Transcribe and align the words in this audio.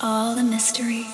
all 0.00 0.38
a 0.38 0.42
mystery. 0.42 1.06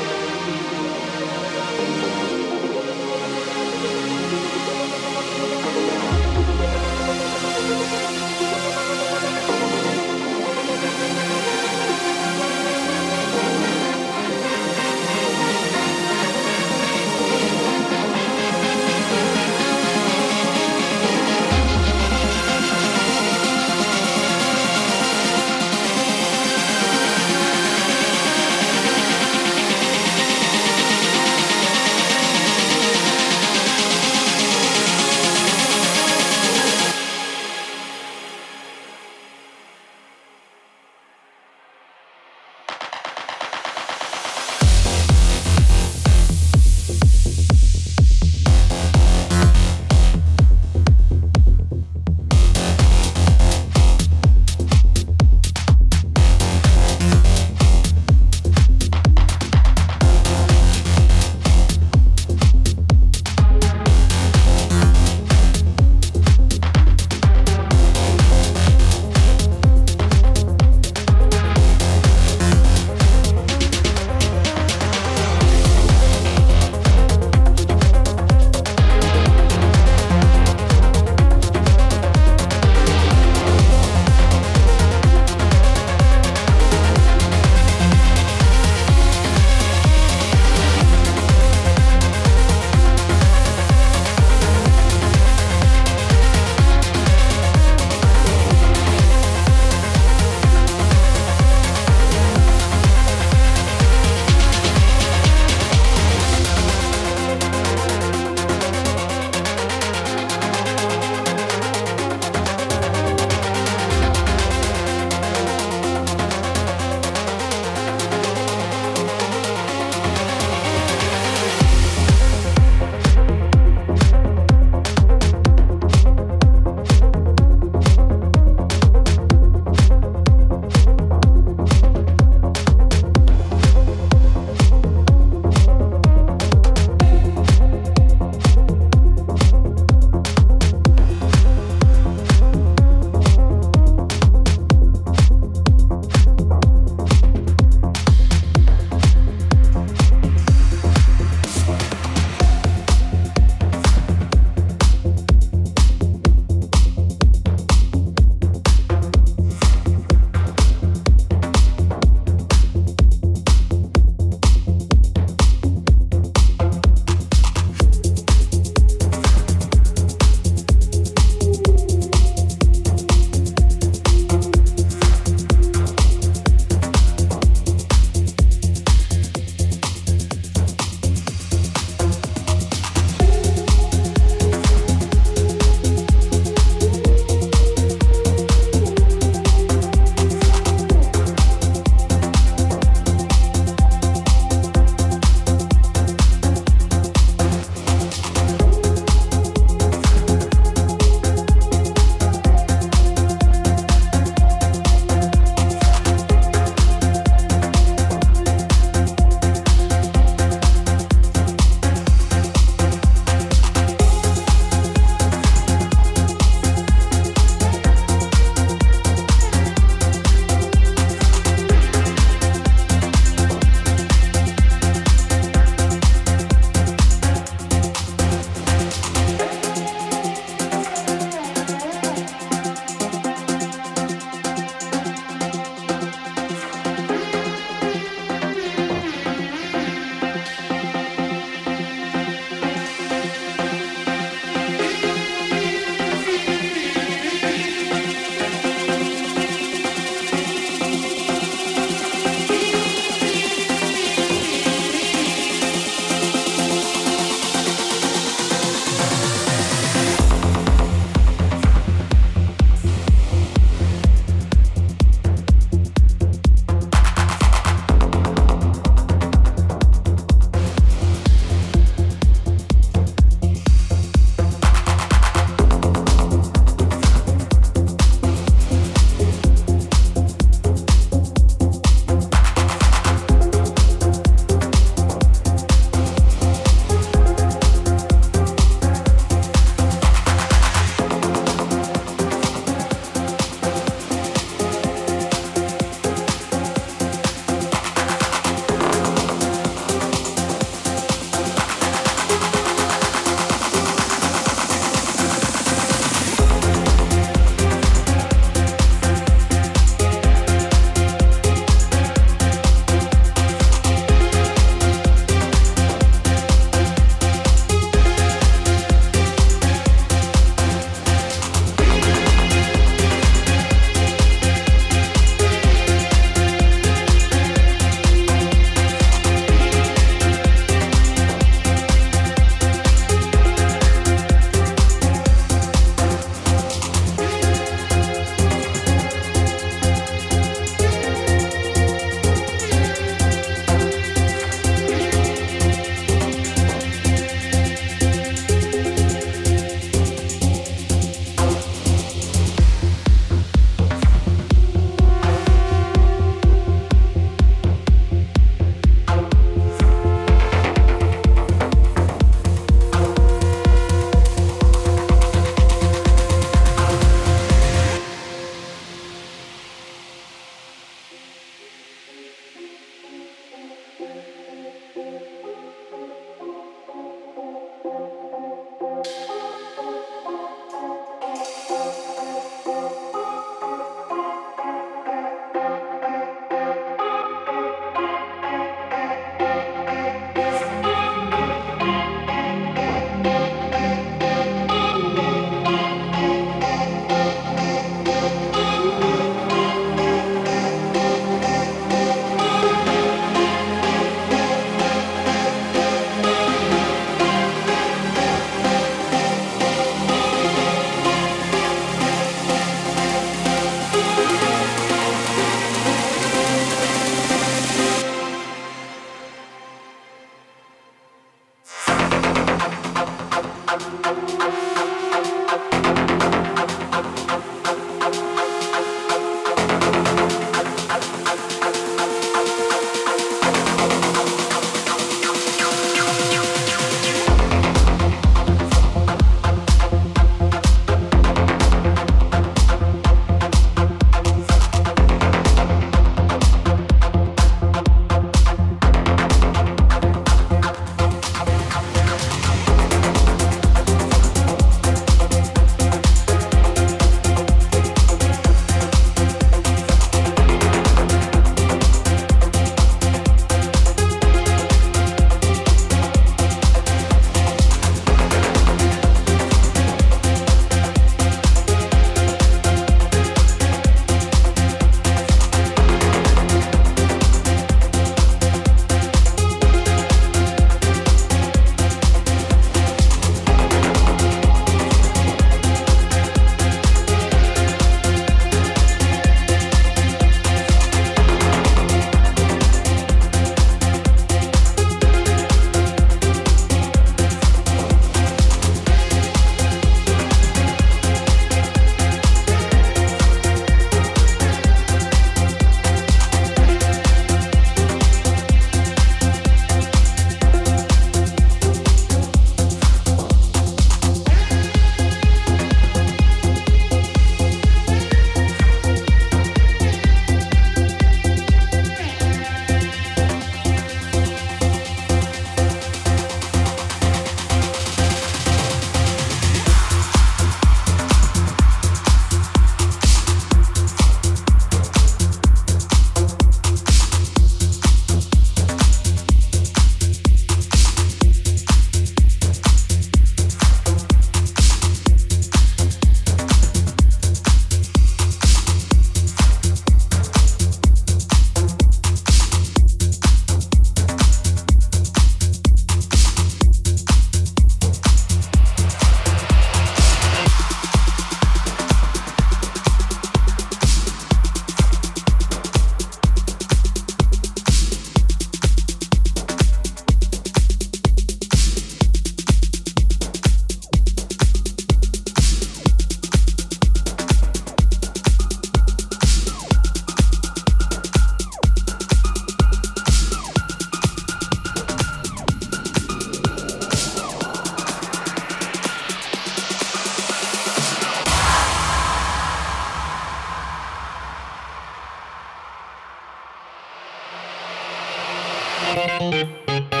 you 599.31 600.00